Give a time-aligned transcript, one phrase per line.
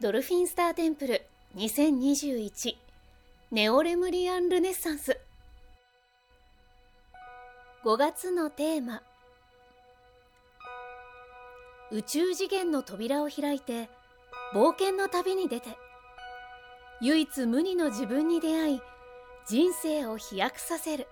[0.00, 1.22] ドルフィンスターテンプル
[1.56, 2.76] 2021
[3.50, 5.18] ネオレムリアンルネッサンス。
[7.84, 9.02] 5月のテーマ。
[11.90, 13.90] 宇宙次元の扉を開いて
[14.54, 15.70] 冒険の旅に出て。
[17.00, 18.80] 唯一無二の自分に出会い
[19.48, 21.08] 人生を飛躍させる。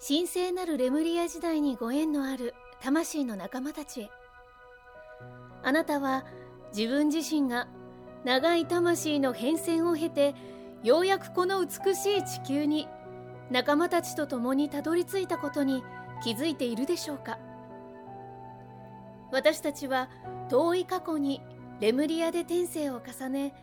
[0.00, 4.10] 神聖なるレムリア時代にご縁のある魂の仲間たちへ。
[5.62, 6.24] あなたは
[6.76, 7.68] 自分自身が
[8.24, 10.34] 長い魂の変遷を経て
[10.82, 12.88] ようやくこの美しい地球に
[13.50, 15.82] 仲間たちと共にたどり着いたことに
[16.22, 17.38] 気づいているでしょうか？
[19.32, 20.08] 私たちは
[20.48, 21.42] 遠い過去に
[21.80, 23.54] レムリアで転生を重ね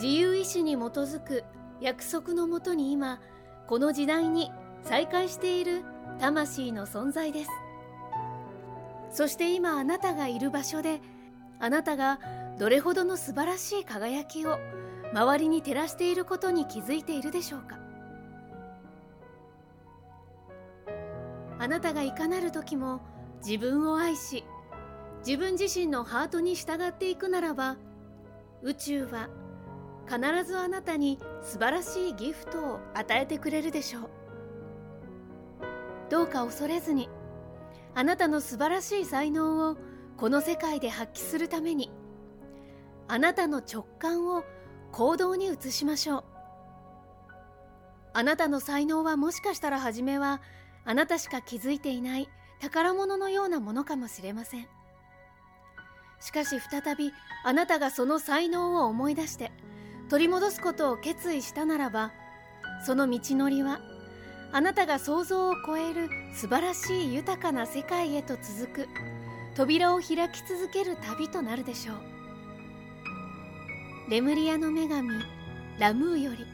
[0.00, 1.44] 自由意志に基づく
[1.80, 3.20] 約束のもとに今
[3.66, 4.50] この時代に
[4.82, 5.82] 再会している
[6.18, 7.50] 魂の存在です。
[9.12, 11.00] そして今あなたがいる場所で
[11.60, 12.18] あなたが
[12.58, 14.58] どれほどの素晴らしい輝きを
[15.12, 17.78] 周りに照らしていることに気づいているでしょうか。
[21.58, 23.00] あなたがいかなる時も
[23.46, 24.44] 自分を愛し
[25.24, 27.76] 自分自身のハートに従っていくならば
[28.62, 29.28] 宇宙は
[30.08, 34.10] 必ずあなたに素晴らしいギフトを与えてくれるでしょう。
[36.10, 37.08] どうか恐れずに
[37.94, 39.76] あなたの素晴らしい才能を
[40.16, 41.90] この世界で発揮するために。
[43.08, 44.44] あなたの直感を
[44.92, 46.24] 行動に移しましょう。
[48.14, 50.40] あなたの才能はもしかしたら初めは
[50.84, 52.28] あなたしか気づいていない
[52.60, 54.68] 宝物のようなものかもしれません。
[56.20, 57.12] しかし再び
[57.44, 59.50] あなたがその才能を思い出して
[60.08, 62.12] 取り戻すことを決意したならば
[62.86, 63.80] その道のりは
[64.54, 68.88] あなたが想像を超える素晴らしい豊かな世界へと続く。
[69.54, 71.96] 扉を開き続ける旅となるでしょう。
[74.10, 75.08] レムリアの女神
[75.78, 76.44] ラムーより。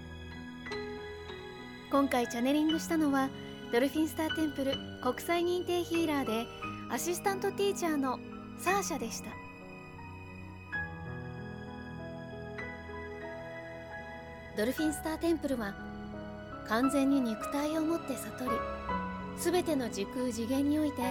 [1.91, 3.31] 今回チャネリングしたのは
[3.73, 6.47] ドルフィンスターテンプル国際認定ヒーラーで
[6.91, 8.21] アシスタントティーチャーの
[8.61, 9.31] サーシャでした。
[14.57, 15.75] ドルフィンスターテンプルは
[16.69, 18.51] 完全に肉体を持って悟り
[19.37, 21.03] 全ての時空次元において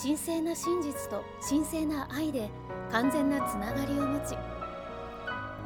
[0.00, 2.48] 神聖な真実と神聖な愛で
[2.90, 4.36] 完全なつながりを持ち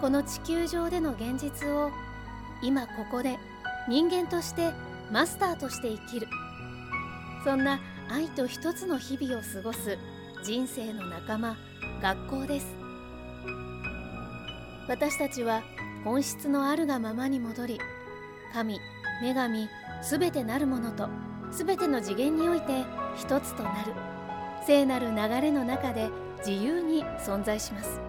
[0.01, 1.91] この地球上での現実を
[2.63, 3.39] 今ここで
[3.89, 4.73] 人間として
[5.11, 6.27] マスターとして生きる。
[7.45, 7.79] そんな
[8.09, 9.99] 愛と一つの日々を過ごす
[10.43, 11.57] 人生の仲間
[12.01, 12.67] 学校です。
[14.89, 15.63] 私たちは
[16.05, 17.81] 本質のあるがままに戻り
[18.53, 18.81] 神
[19.23, 19.69] 女神
[20.03, 21.09] すべてなるものと
[21.51, 22.85] すべての次元において
[23.17, 23.93] 一つとなる。
[24.67, 26.09] 聖なる流れの中で
[26.39, 28.01] 自由に存在します。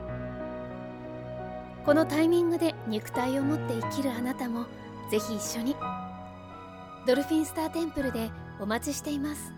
[1.86, 4.66] このタイミングで肉体を持って生きるあなたも
[5.12, 5.76] ぜひ一緒に。
[7.06, 9.54] ドルフィンスターテンプルでお待ちしています。